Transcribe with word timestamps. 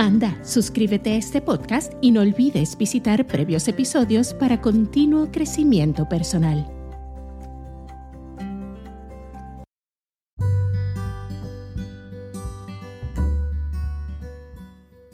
Anda, 0.00 0.34
suscríbete 0.42 1.12
a 1.12 1.16
este 1.16 1.42
podcast 1.42 1.92
y 2.00 2.10
no 2.10 2.22
olvides 2.22 2.78
visitar 2.78 3.26
previos 3.26 3.68
episodios 3.68 4.32
para 4.32 4.62
continuo 4.62 5.30
crecimiento 5.30 6.08
personal. 6.08 6.66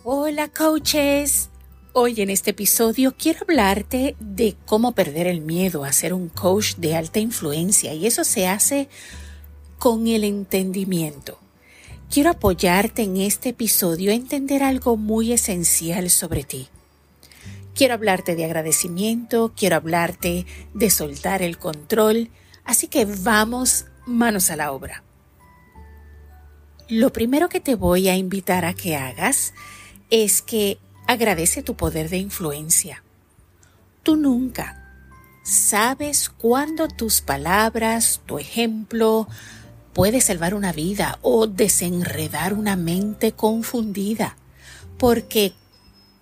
Hola 0.04 0.46
coaches. 0.56 1.50
Hoy 1.92 2.20
en 2.20 2.30
este 2.30 2.52
episodio 2.52 3.16
quiero 3.18 3.40
hablarte 3.42 4.14
de 4.20 4.54
cómo 4.66 4.92
perder 4.92 5.26
el 5.26 5.40
miedo 5.40 5.82
a 5.82 5.92
ser 5.92 6.14
un 6.14 6.28
coach 6.28 6.76
de 6.76 6.94
alta 6.94 7.18
influencia 7.18 7.92
y 7.92 8.06
eso 8.06 8.22
se 8.22 8.46
hace 8.46 8.88
con 9.80 10.06
el 10.06 10.22
entendimiento. 10.22 11.40
Quiero 12.10 12.30
apoyarte 12.30 13.02
en 13.02 13.16
este 13.18 13.50
episodio 13.50 14.12
a 14.12 14.14
entender 14.14 14.62
algo 14.62 14.96
muy 14.96 15.32
esencial 15.32 16.08
sobre 16.08 16.44
ti. 16.44 16.68
Quiero 17.74 17.94
hablarte 17.94 18.36
de 18.36 18.44
agradecimiento, 18.44 19.52
quiero 19.54 19.76
hablarte 19.76 20.46
de 20.72 20.90
soltar 20.90 21.42
el 21.42 21.58
control, 21.58 22.30
así 22.64 22.86
que 22.86 23.04
vamos 23.04 23.86
manos 24.06 24.50
a 24.50 24.56
la 24.56 24.72
obra. 24.72 25.02
Lo 26.88 27.12
primero 27.12 27.48
que 27.48 27.60
te 27.60 27.74
voy 27.74 28.08
a 28.08 28.16
invitar 28.16 28.64
a 28.64 28.72
que 28.72 28.96
hagas 28.96 29.52
es 30.08 30.40
que 30.40 30.78
agradece 31.06 31.62
tu 31.62 31.74
poder 31.74 32.08
de 32.08 32.18
influencia. 32.18 33.02
Tú 34.04 34.16
nunca 34.16 34.86
sabes 35.42 36.28
cuándo 36.28 36.88
tus 36.88 37.20
palabras, 37.20 38.20
tu 38.24 38.38
ejemplo, 38.38 39.28
puede 39.96 40.20
salvar 40.20 40.52
una 40.52 40.74
vida 40.74 41.18
o 41.22 41.46
desenredar 41.46 42.52
una 42.52 42.76
mente 42.76 43.32
confundida, 43.32 44.36
porque 44.98 45.54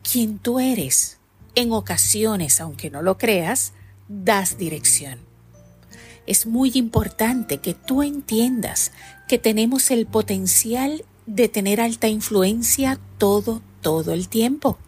quien 0.08 0.38
tú 0.38 0.60
eres, 0.60 1.18
en 1.56 1.72
ocasiones, 1.72 2.60
aunque 2.60 2.88
no 2.88 3.02
lo 3.02 3.18
creas, 3.18 3.72
das 4.06 4.58
dirección. 4.58 5.18
Es 6.24 6.46
muy 6.46 6.70
importante 6.74 7.58
que 7.58 7.74
tú 7.74 8.04
entiendas 8.04 8.92
que 9.26 9.38
tenemos 9.38 9.90
el 9.90 10.06
potencial 10.06 11.04
de 11.26 11.48
tener 11.48 11.80
alta 11.80 12.06
influencia 12.06 13.00
todo, 13.18 13.60
todo 13.80 14.12
el 14.12 14.28
tiempo. 14.28 14.78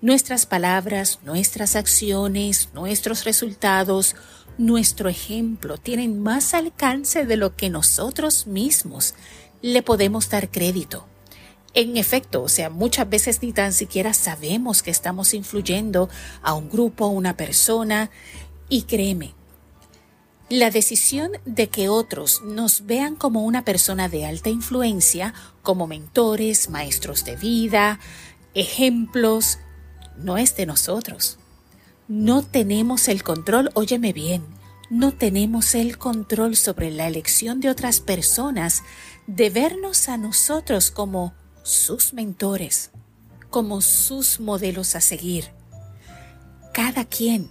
Nuestras 0.00 0.46
palabras, 0.46 1.18
nuestras 1.22 1.76
acciones, 1.76 2.70
nuestros 2.72 3.24
resultados, 3.24 4.16
nuestro 4.58 5.08
ejemplo 5.08 5.78
tienen 5.78 6.22
más 6.22 6.54
alcance 6.54 7.26
de 7.26 7.36
lo 7.36 7.56
que 7.56 7.70
nosotros 7.70 8.46
mismos 8.46 9.14
le 9.62 9.82
podemos 9.82 10.28
dar 10.28 10.50
crédito. 10.50 11.06
En 11.74 11.96
efecto, 11.96 12.42
o 12.42 12.48
sea, 12.48 12.70
muchas 12.70 13.08
veces 13.08 13.42
ni 13.42 13.52
tan 13.52 13.72
siquiera 13.72 14.14
sabemos 14.14 14.82
que 14.82 14.90
estamos 14.90 15.34
influyendo 15.34 16.08
a 16.42 16.54
un 16.54 16.70
grupo, 16.70 17.06
a 17.06 17.08
una 17.08 17.36
persona, 17.36 18.10
y 18.68 18.82
créeme, 18.82 19.34
la 20.48 20.70
decisión 20.70 21.32
de 21.44 21.68
que 21.68 21.88
otros 21.88 22.42
nos 22.42 22.86
vean 22.86 23.16
como 23.16 23.42
una 23.44 23.64
persona 23.64 24.08
de 24.08 24.26
alta 24.26 24.50
influencia, 24.50 25.34
como 25.62 25.86
mentores, 25.86 26.68
maestros 26.70 27.24
de 27.24 27.36
vida, 27.36 27.98
ejemplos, 28.54 29.58
no 30.16 30.36
es 30.36 30.54
de 30.56 30.66
nosotros. 30.66 31.38
No 32.08 32.42
tenemos 32.42 33.08
el 33.08 33.22
control, 33.22 33.70
óyeme 33.72 34.12
bien, 34.12 34.44
no 34.90 35.12
tenemos 35.12 35.74
el 35.74 35.96
control 35.96 36.54
sobre 36.54 36.90
la 36.90 37.06
elección 37.06 37.60
de 37.60 37.70
otras 37.70 38.00
personas 38.00 38.82
de 39.26 39.48
vernos 39.48 40.10
a 40.10 40.18
nosotros 40.18 40.90
como 40.90 41.32
sus 41.62 42.12
mentores, 42.12 42.90
como 43.48 43.80
sus 43.80 44.38
modelos 44.38 44.94
a 44.96 45.00
seguir. 45.00 45.50
Cada 46.74 47.06
quien 47.06 47.50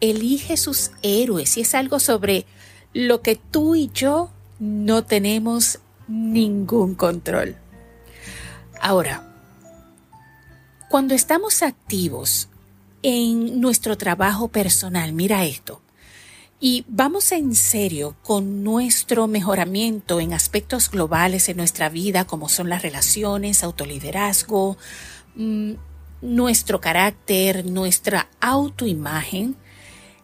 elige 0.00 0.58
sus 0.58 0.90
héroes 1.00 1.56
y 1.56 1.62
es 1.62 1.74
algo 1.74 1.98
sobre 1.98 2.44
lo 2.92 3.22
que 3.22 3.36
tú 3.36 3.76
y 3.76 3.90
yo 3.94 4.30
no 4.58 5.04
tenemos 5.04 5.78
ningún 6.06 6.94
control. 6.94 7.56
Ahora, 8.78 9.22
cuando 10.90 11.14
estamos 11.14 11.62
activos 11.62 12.50
en 13.08 13.60
nuestro 13.60 13.96
trabajo 13.96 14.48
personal, 14.48 15.12
mira 15.12 15.44
esto, 15.44 15.80
y 16.58 16.84
vamos 16.88 17.30
en 17.30 17.54
serio 17.54 18.16
con 18.24 18.64
nuestro 18.64 19.28
mejoramiento 19.28 20.18
en 20.18 20.32
aspectos 20.32 20.90
globales 20.90 21.48
en 21.48 21.56
nuestra 21.56 21.88
vida, 21.88 22.24
como 22.24 22.48
son 22.48 22.68
las 22.68 22.82
relaciones, 22.82 23.62
autoliderazgo, 23.62 24.76
mm, 25.36 25.74
nuestro 26.20 26.80
carácter, 26.80 27.64
nuestra 27.64 28.28
autoimagen, 28.40 29.54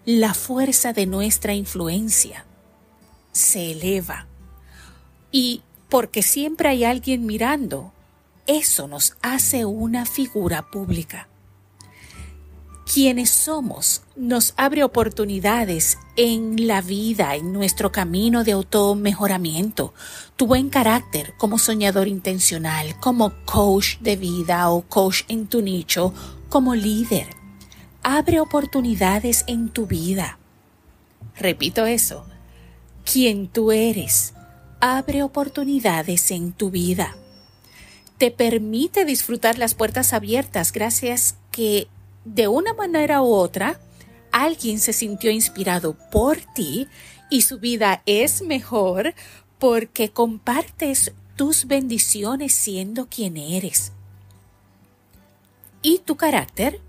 la 0.05 0.35
fuerza 0.35 0.93
de 0.93 1.07
nuestra 1.07 1.55
influencia 1.55 2.47
se 3.31 3.71
eleva. 3.71 4.27
Y 5.31 5.63
porque 5.89 6.25
siempre 6.25 6.71
hay 6.71 6.83
alguien 6.83 7.27
mirando, 7.27 7.93
eso 8.49 8.89
nos 8.89 9.17
hace 9.23 9.67
una 9.67 10.05
figura 10.05 10.69
pública 10.69 11.29
quienes 12.93 13.31
somos 13.31 14.03
nos 14.17 14.53
abre 14.59 14.85
oportunidades 14.85 15.97
en 16.17 16.67
la 16.67 16.83
vida, 16.83 17.37
en 17.37 17.51
nuestro 17.53 17.91
camino 17.91 18.45
de 18.45 18.53
auto-mejoramiento. 18.53 19.95
Tu 20.37 20.47
buen 20.47 20.69
carácter 20.69 21.33
como 21.39 21.59
soñador 21.59 22.07
intencional, 22.07 22.95
como 23.01 23.33
coach 23.47 23.97
de 24.01 24.17
vida 24.17 24.69
o 24.69 24.83
coach 24.83 25.23
en 25.29 25.47
tu 25.47 25.63
nicho, 25.63 26.13
como 26.51 26.75
líder. 26.75 27.29
Abre 28.03 28.41
oportunidades 28.41 29.45
en 29.47 29.71
tu 29.71 29.87
vida. 29.87 30.39
Repito 31.37 31.87
eso. 31.87 32.27
Quien 33.11 33.49
tú 33.49 33.73
eres 33.73 34.35
abre 34.81 35.23
oportunidades 35.23 36.31
en 36.31 36.53
tu 36.53 36.71
vida. 36.71 37.17
Te 38.19 38.31
permite 38.31 39.07
disfrutar 39.07 39.57
las 39.57 39.75
puertas 39.75 40.13
abiertas 40.13 40.73
gracias 40.73 41.37
que 41.51 41.89
de 42.25 42.49
una 42.49 42.75
manera 42.75 43.23
u 43.23 43.33
otra, 43.33 43.81
alguien 44.31 44.79
se 44.79 44.93
sintió 44.93 45.31
inspirado 45.31 45.97
por 46.11 46.39
ti 46.55 46.89
y 47.31 47.43
su 47.43 47.59
vida 47.59 48.03
es 48.07 48.43
mejor 48.43 49.15
porque 49.59 50.11
compartes 50.11 51.13
tus 51.37 51.67
bendiciones 51.67 52.53
siendo 52.53 53.07
quien 53.09 53.37
eres. 53.37 53.93
Y 55.83 55.99
tu 55.99 56.17
carácter 56.17 56.81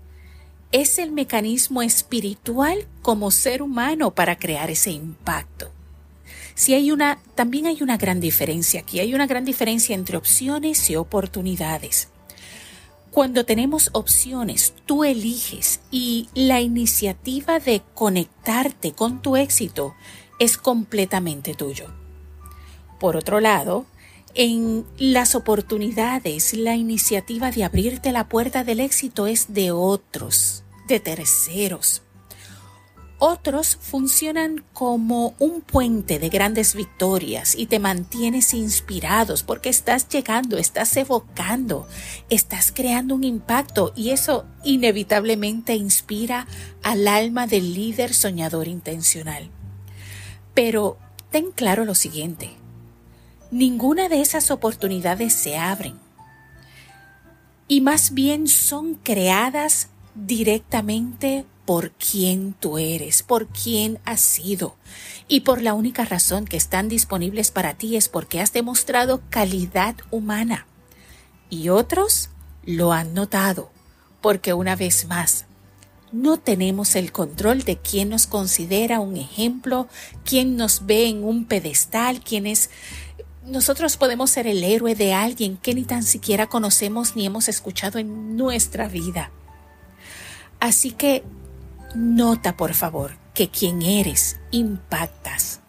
es 0.70 0.98
el 0.98 1.12
mecanismo 1.12 1.82
espiritual 1.82 2.86
como 3.02 3.30
ser 3.30 3.62
humano 3.62 4.12
para 4.14 4.36
crear 4.36 4.70
ese 4.70 4.90
impacto. 4.90 5.70
Si 6.54 6.74
hay 6.74 6.92
una, 6.92 7.18
también 7.34 7.66
hay 7.66 7.82
una 7.82 7.96
gran 7.96 8.20
diferencia 8.20 8.80
aquí, 8.80 9.00
hay 9.00 9.14
una 9.14 9.26
gran 9.26 9.44
diferencia 9.44 9.94
entre 9.94 10.16
opciones 10.16 10.88
y 10.90 10.96
oportunidades. 10.96 12.08
Cuando 13.14 13.44
tenemos 13.44 13.90
opciones, 13.92 14.74
tú 14.86 15.04
eliges 15.04 15.78
y 15.92 16.28
la 16.34 16.60
iniciativa 16.60 17.60
de 17.60 17.80
conectarte 17.94 18.90
con 18.90 19.22
tu 19.22 19.36
éxito 19.36 19.94
es 20.40 20.58
completamente 20.58 21.54
tuyo. 21.54 21.94
Por 22.98 23.16
otro 23.16 23.38
lado, 23.38 23.86
en 24.34 24.84
las 24.98 25.36
oportunidades, 25.36 26.54
la 26.54 26.74
iniciativa 26.74 27.52
de 27.52 27.62
abrirte 27.62 28.10
la 28.10 28.28
puerta 28.28 28.64
del 28.64 28.80
éxito 28.80 29.28
es 29.28 29.54
de 29.54 29.70
otros, 29.70 30.64
de 30.88 30.98
terceros. 30.98 32.02
Otros 33.18 33.76
funcionan 33.80 34.64
como 34.72 35.34
un 35.38 35.60
puente 35.60 36.18
de 36.18 36.28
grandes 36.28 36.74
victorias 36.74 37.54
y 37.56 37.66
te 37.66 37.78
mantienes 37.78 38.52
inspirados 38.54 39.44
porque 39.44 39.68
estás 39.68 40.08
llegando, 40.08 40.58
estás 40.58 40.96
evocando, 40.96 41.86
estás 42.28 42.72
creando 42.72 43.14
un 43.14 43.22
impacto 43.22 43.92
y 43.94 44.10
eso 44.10 44.46
inevitablemente 44.64 45.76
inspira 45.76 46.48
al 46.82 47.06
alma 47.06 47.46
del 47.46 47.72
líder 47.72 48.12
soñador 48.12 48.66
intencional. 48.66 49.48
Pero 50.52 50.98
ten 51.30 51.52
claro 51.52 51.84
lo 51.84 51.94
siguiente, 51.94 52.50
ninguna 53.52 54.08
de 54.08 54.20
esas 54.20 54.50
oportunidades 54.50 55.32
se 55.32 55.56
abren 55.56 56.00
y 57.68 57.80
más 57.80 58.12
bien 58.12 58.48
son 58.48 58.94
creadas 58.94 59.88
directamente 60.14 61.44
por 61.64 61.92
quién 61.92 62.54
tú 62.58 62.78
eres, 62.78 63.22
por 63.22 63.46
quién 63.48 63.98
has 64.04 64.20
sido. 64.20 64.76
Y 65.28 65.40
por 65.40 65.62
la 65.62 65.74
única 65.74 66.04
razón 66.04 66.44
que 66.44 66.56
están 66.56 66.88
disponibles 66.88 67.50
para 67.50 67.74
ti 67.74 67.96
es 67.96 68.08
porque 68.08 68.40
has 68.40 68.52
demostrado 68.52 69.22
calidad 69.30 69.96
humana. 70.10 70.66
Y 71.48 71.70
otros 71.70 72.30
lo 72.64 72.92
han 72.92 73.14
notado, 73.14 73.70
porque 74.20 74.52
una 74.52 74.76
vez 74.76 75.06
más, 75.06 75.46
no 76.12 76.36
tenemos 76.38 76.94
el 76.94 77.12
control 77.12 77.62
de 77.62 77.78
quién 77.78 78.10
nos 78.10 78.26
considera 78.26 79.00
un 79.00 79.16
ejemplo, 79.16 79.88
quién 80.24 80.56
nos 80.56 80.86
ve 80.86 81.08
en 81.08 81.24
un 81.24 81.44
pedestal, 81.46 82.20
quién 82.20 82.46
es... 82.46 82.70
Nosotros 83.44 83.96
podemos 83.96 84.30
ser 84.30 84.46
el 84.46 84.62
héroe 84.64 84.94
de 84.94 85.12
alguien 85.12 85.56
que 85.56 85.74
ni 85.74 85.84
tan 85.84 86.02
siquiera 86.02 86.46
conocemos 86.46 87.16
ni 87.16 87.26
hemos 87.26 87.48
escuchado 87.48 87.98
en 87.98 88.36
nuestra 88.36 88.88
vida. 88.88 89.30
Así 90.60 90.92
que 90.92 91.24
nota, 91.94 92.56
por 92.56 92.74
favor, 92.74 93.16
que 93.34 93.48
quien 93.48 93.82
eres 93.82 94.38
impactas. 94.50 95.60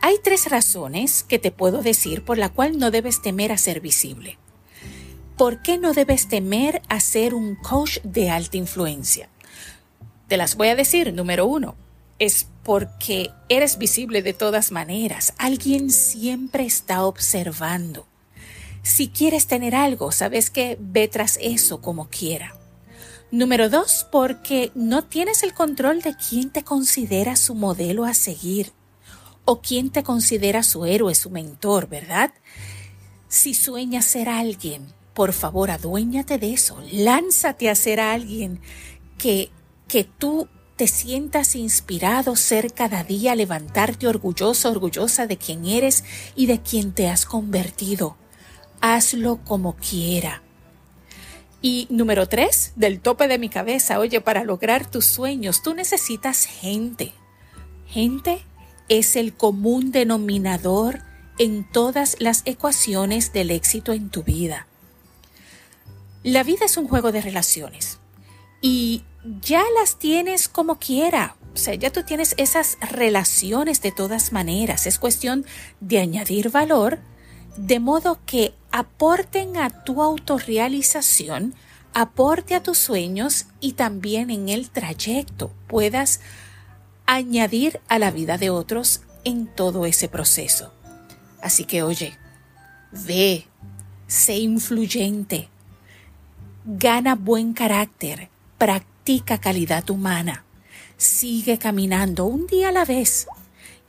Hay 0.00 0.16
tres 0.22 0.50
razones 0.50 1.22
que 1.22 1.38
te 1.38 1.50
puedo 1.50 1.82
decir 1.82 2.24
por 2.24 2.36
la 2.36 2.50
cual 2.50 2.78
no 2.78 2.90
debes 2.90 3.22
temer 3.22 3.52
a 3.52 3.58
ser 3.58 3.80
visible. 3.80 4.38
¿Por 5.36 5.62
qué 5.62 5.78
no 5.78 5.94
debes 5.94 6.28
temer 6.28 6.82
a 6.88 7.00
ser 7.00 7.34
un 7.34 7.56
coach 7.56 7.98
de 8.04 8.30
alta 8.30 8.56
influencia? 8.56 9.28
Te 10.28 10.36
las 10.36 10.56
voy 10.56 10.68
a 10.68 10.76
decir. 10.76 11.12
Número 11.12 11.46
uno, 11.46 11.74
es 12.18 12.46
porque 12.62 13.30
eres 13.48 13.78
visible 13.78 14.22
de 14.22 14.32
todas 14.32 14.72
maneras. 14.72 15.34
Alguien 15.38 15.90
siempre 15.90 16.64
está 16.64 17.04
observando. 17.04 18.06
Si 18.82 19.08
quieres 19.08 19.46
tener 19.46 19.74
algo, 19.74 20.12
sabes 20.12 20.50
que 20.50 20.76
ve 20.78 21.08
tras 21.08 21.38
eso 21.40 21.80
como 21.80 22.08
quiera. 22.08 22.54
Número 23.34 23.68
dos, 23.68 24.06
porque 24.12 24.70
no 24.76 25.02
tienes 25.02 25.42
el 25.42 25.54
control 25.54 26.02
de 26.02 26.14
quién 26.14 26.50
te 26.50 26.62
considera 26.62 27.34
su 27.34 27.56
modelo 27.56 28.04
a 28.04 28.14
seguir 28.14 28.70
o 29.44 29.60
quién 29.60 29.90
te 29.90 30.04
considera 30.04 30.62
su 30.62 30.86
héroe, 30.86 31.16
su 31.16 31.30
mentor, 31.30 31.88
¿verdad? 31.88 32.32
Si 33.26 33.54
sueñas 33.54 34.04
ser 34.04 34.28
alguien, 34.28 34.86
por 35.14 35.32
favor, 35.32 35.72
aduéñate 35.72 36.38
de 36.38 36.52
eso. 36.52 36.80
Lánzate 36.92 37.68
a 37.70 37.74
ser 37.74 37.98
alguien 37.98 38.60
que, 39.18 39.50
que 39.88 40.04
tú 40.04 40.46
te 40.76 40.86
sientas 40.86 41.56
inspirado 41.56 42.36
ser 42.36 42.72
cada 42.72 43.02
día, 43.02 43.34
levantarte 43.34 44.06
orgulloso, 44.06 44.70
orgullosa 44.70 45.26
de 45.26 45.38
quien 45.38 45.64
eres 45.64 46.04
y 46.36 46.46
de 46.46 46.62
quien 46.62 46.92
te 46.92 47.08
has 47.08 47.26
convertido. 47.26 48.16
Hazlo 48.80 49.40
como 49.44 49.74
quiera. 49.74 50.44
Y 51.64 51.86
número 51.88 52.28
tres, 52.28 52.74
del 52.76 53.00
tope 53.00 53.26
de 53.26 53.38
mi 53.38 53.48
cabeza, 53.48 53.98
oye, 53.98 54.20
para 54.20 54.44
lograr 54.44 54.90
tus 54.90 55.06
sueños, 55.06 55.62
tú 55.62 55.72
necesitas 55.72 56.44
gente. 56.44 57.14
Gente 57.86 58.44
es 58.90 59.16
el 59.16 59.32
común 59.32 59.90
denominador 59.90 61.00
en 61.38 61.64
todas 61.64 62.16
las 62.18 62.42
ecuaciones 62.44 63.32
del 63.32 63.50
éxito 63.50 63.94
en 63.94 64.10
tu 64.10 64.22
vida. 64.22 64.66
La 66.22 66.42
vida 66.42 66.66
es 66.66 66.76
un 66.76 66.86
juego 66.86 67.12
de 67.12 67.22
relaciones 67.22 67.98
y 68.60 69.02
ya 69.40 69.64
las 69.80 69.98
tienes 69.98 70.48
como 70.48 70.78
quiera. 70.78 71.34
O 71.54 71.56
sea, 71.56 71.72
ya 71.76 71.90
tú 71.90 72.02
tienes 72.02 72.34
esas 72.36 72.76
relaciones 72.90 73.80
de 73.80 73.90
todas 73.90 74.32
maneras. 74.32 74.86
Es 74.86 74.98
cuestión 74.98 75.46
de 75.80 76.00
añadir 76.00 76.50
valor 76.50 76.98
de 77.56 77.80
modo 77.80 78.18
que 78.26 78.52
aporten 78.74 79.56
a 79.56 79.70
tu 79.70 80.02
autorrealización, 80.02 81.54
aporte 81.92 82.56
a 82.56 82.62
tus 82.64 82.76
sueños 82.76 83.46
y 83.60 83.74
también 83.74 84.30
en 84.30 84.48
el 84.48 84.68
trayecto 84.68 85.52
puedas 85.68 86.18
añadir 87.06 87.80
a 87.86 88.00
la 88.00 88.10
vida 88.10 88.36
de 88.36 88.50
otros 88.50 89.02
en 89.22 89.46
todo 89.46 89.86
ese 89.86 90.08
proceso. 90.08 90.72
Así 91.40 91.66
que 91.66 91.84
oye, 91.84 92.18
ve, 92.90 93.46
sé 94.08 94.38
influyente, 94.38 95.48
Gana 96.64 97.14
buen 97.14 97.52
carácter, 97.52 98.28
practica 98.58 99.38
calidad 99.38 99.88
humana, 99.88 100.44
sigue 100.96 101.58
caminando 101.58 102.24
un 102.24 102.48
día 102.48 102.70
a 102.70 102.72
la 102.72 102.84
vez 102.84 103.28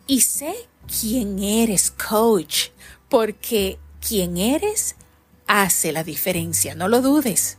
y 0.06 0.22
sé 0.22 0.54
quién 1.00 1.40
eres, 1.40 1.90
coach, 1.90 2.68
porque 3.10 3.80
quién 4.08 4.38
eres 4.38 4.96
hace 5.48 5.92
la 5.92 6.04
diferencia, 6.04 6.76
no 6.76 6.88
lo 6.88 7.02
dudes. 7.02 7.58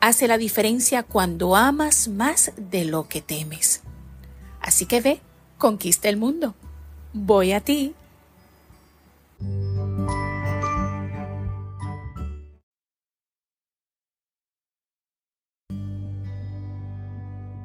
Hace 0.00 0.28
la 0.28 0.38
diferencia 0.38 1.02
cuando 1.02 1.56
amas 1.56 2.08
más 2.08 2.52
de 2.56 2.84
lo 2.84 3.08
que 3.08 3.20
temes. 3.20 3.82
Así 4.60 4.86
que 4.86 5.00
ve, 5.00 5.20
conquista 5.56 6.08
el 6.08 6.16
mundo. 6.16 6.54
Voy 7.12 7.52
a 7.52 7.60
ti. 7.60 7.94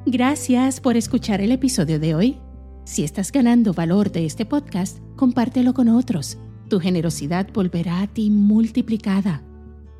Gracias 0.06 0.80
por 0.80 0.96
escuchar 0.96 1.40
el 1.40 1.52
episodio 1.52 1.98
de 1.98 2.14
hoy. 2.14 2.38
Si 2.84 3.04
estás 3.04 3.32
ganando 3.32 3.72
valor 3.72 4.10
de 4.10 4.26
este 4.26 4.44
podcast, 4.44 4.98
compártelo 5.16 5.72
con 5.72 5.88
otros. 5.88 6.36
Tu 6.74 6.80
generosidad 6.80 7.46
volverá 7.54 8.00
a 8.00 8.08
ti 8.08 8.30
multiplicada. 8.30 9.44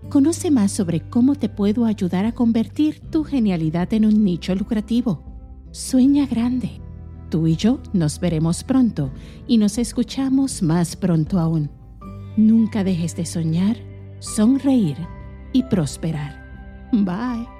Conoce 0.08 0.50
más 0.50 0.72
sobre 0.72 1.08
cómo 1.08 1.36
te 1.36 1.48
puedo 1.48 1.84
ayudar 1.84 2.24
a 2.24 2.32
convertir 2.32 2.98
tu 2.98 3.22
genialidad 3.22 3.94
en 3.94 4.04
un 4.04 4.24
nicho 4.24 4.56
lucrativo. 4.56 5.22
Sueña 5.70 6.26
grande. 6.26 6.80
Tú 7.30 7.46
y 7.46 7.54
yo 7.54 7.78
nos 7.92 8.18
veremos 8.18 8.64
pronto 8.64 9.12
y 9.46 9.58
nos 9.58 9.78
escuchamos 9.78 10.62
más 10.62 10.96
pronto 10.96 11.38
aún. 11.38 11.70
Nunca 12.36 12.82
dejes 12.82 13.14
de 13.14 13.24
soñar, 13.24 13.76
sonreír 14.18 14.96
y 15.52 15.62
prosperar. 15.62 16.44
Bye. 16.90 17.53